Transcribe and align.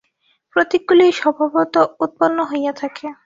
প্রতীকগুলি 0.55 1.05
স্বভাবত 1.11 1.75
উৎপন্ন 1.99 2.37
হইয়া 2.51 2.73
থাকে। 2.73 3.07